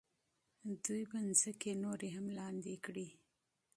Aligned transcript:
دوی 0.83 1.03
به 1.09 1.19
ځمکې 1.41 1.71
نورې 1.83 2.09
هم 2.15 2.25
لاندې 2.37 2.73
کړي. 2.85 3.07